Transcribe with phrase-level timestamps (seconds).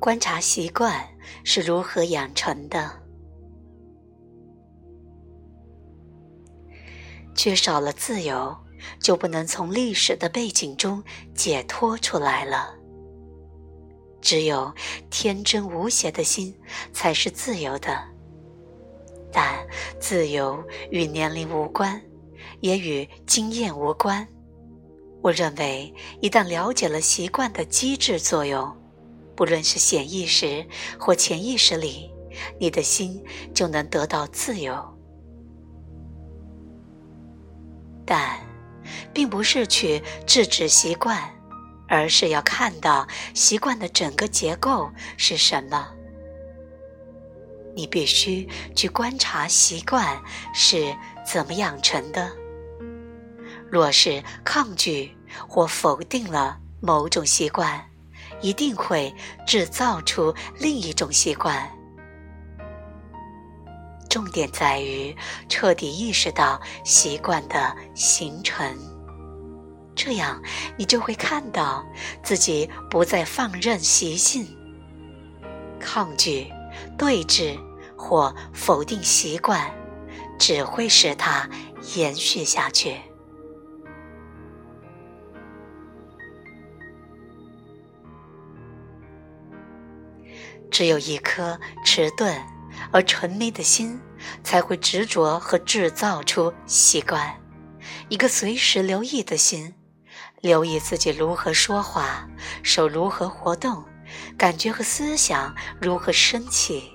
[0.00, 1.04] 观察习惯
[1.44, 2.90] 是如何养成的。
[7.34, 8.56] 缺少了自由，
[9.00, 11.02] 就不能从历史的背景中
[11.34, 12.74] 解脱出来了。
[14.20, 14.72] 只有
[15.10, 16.54] 天真无邪的心
[16.92, 18.02] 才是自由的，
[19.32, 19.64] 但
[20.00, 22.00] 自由与年龄无关，
[22.60, 24.26] 也与经验无关。
[25.22, 28.76] 我认为，一旦了解了习惯的机制作用，
[29.38, 30.66] 不论是显意识
[30.98, 32.10] 或潜意识里，
[32.58, 33.24] 你的心
[33.54, 34.76] 就能得到自由。
[38.04, 38.40] 但，
[39.14, 41.32] 并不是去制止习惯。
[41.90, 45.88] 而是要看到习惯的整个结构是什么。
[47.74, 50.20] 你必须去观察习惯
[50.52, 50.94] 是
[51.24, 52.30] 怎么养成的。
[53.70, 55.16] 若是抗拒
[55.48, 57.87] 或否定了某种习惯，
[58.40, 59.14] 一定会
[59.46, 61.68] 制造出另一种习惯。
[64.08, 65.14] 重点在于
[65.48, 68.76] 彻底意识到习惯的形成。
[69.94, 70.40] 这样，
[70.76, 71.84] 你就会看到
[72.22, 74.46] 自己不再放任习性、
[75.80, 76.50] 抗拒、
[76.96, 77.58] 对峙
[77.96, 79.70] 或否定习惯，
[80.38, 81.50] 只会使它
[81.96, 82.96] 延续下去。
[90.70, 92.36] 只有一颗迟钝
[92.92, 94.00] 而沉迷的心，
[94.42, 97.34] 才会执着和制造出习惯；
[98.08, 99.74] 一个随时留意的心。
[100.40, 102.28] 留意自己如何说话，
[102.62, 103.84] 手如何活动，
[104.36, 106.92] 感觉和思想如何升起，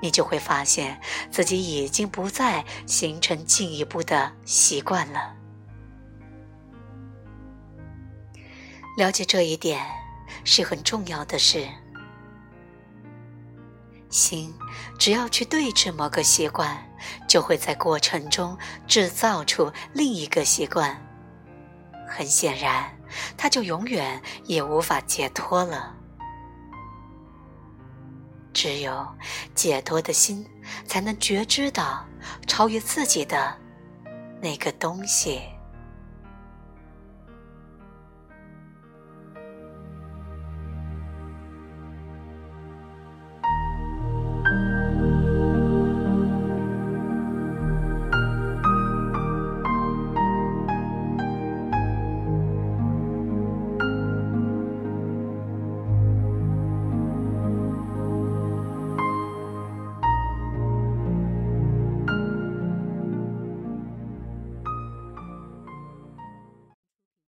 [0.00, 0.98] 你就会发现
[1.30, 5.34] 自己已经不再形成进一步的习惯了。
[8.96, 9.84] 了解这一点
[10.44, 11.68] 是很重要的事。
[14.12, 14.54] 心
[14.98, 16.76] 只要去对峙某个习惯，
[17.26, 18.56] 就会在过程中
[18.86, 20.96] 制造出另一个习惯。
[22.06, 22.84] 很显然，
[23.36, 25.96] 他就永远也无法解脱了。
[28.52, 29.08] 只有
[29.54, 30.46] 解脱的心，
[30.86, 32.06] 才能觉知到
[32.46, 33.56] 超越自己的
[34.42, 35.40] 那个东西。